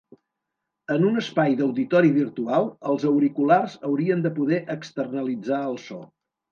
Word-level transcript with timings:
En 0.95 1.03
un 1.09 1.19
espai 1.23 1.53
d'auditori 1.59 2.11
virtual, 2.17 2.67
els 2.93 3.07
auriculars 3.13 3.79
haurien 3.91 4.27
de 4.29 4.37
poder 4.41 4.63
"externalitzar" 4.79 5.67
el 5.73 5.81
so. 5.89 6.07